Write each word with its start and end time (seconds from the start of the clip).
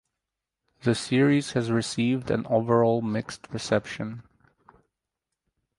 The 0.81 0.95
series 0.95 1.51
has 1.51 1.69
received 1.69 2.31
an 2.31 2.47
overall 2.47 3.03
mixed 3.03 3.47
reception. 3.51 4.23